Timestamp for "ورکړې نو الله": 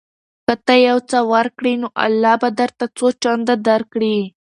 1.33-2.33